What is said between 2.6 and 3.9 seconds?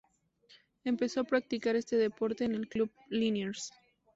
Club Liniers.